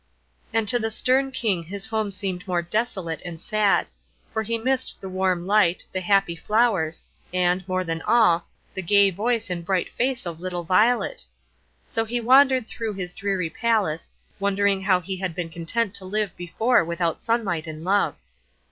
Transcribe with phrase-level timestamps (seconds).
[0.51, 3.85] And to the stern King his home seemed more desolate and sad;
[4.33, 9.11] for he missed the warm light, the happy flowers, and, more than all, the gay
[9.11, 11.23] voice and bright face of little Violet.
[11.85, 14.09] So he wandered through his dreary palace,
[14.39, 18.15] wondering how he had been content to live before without sunlight and love.